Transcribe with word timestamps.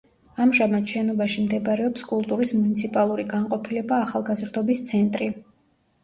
ამჟამად 0.43 0.91
შენობაში 0.91 1.41
მდებარეობს 1.41 2.05
კულტურის 2.11 2.53
მუნიციპალური 2.59 3.25
განყოფილება 3.33 3.99
„ახალგაზრდობის 4.07 4.81
ცენტრი“. 4.89 5.29